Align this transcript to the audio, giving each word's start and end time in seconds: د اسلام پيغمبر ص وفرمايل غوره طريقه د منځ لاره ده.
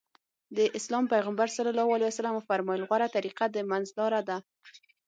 د 0.57 0.59
اسلام 0.77 1.03
پيغمبر 1.13 1.47
ص 1.55 1.57
وفرمايل 2.37 2.81
غوره 2.89 3.07
طريقه 3.15 3.45
د 3.49 3.57
منځ 3.71 3.85
لاره 3.97 4.21
ده. 4.29 4.37